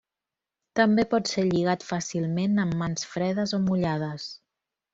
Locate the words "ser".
1.31-1.43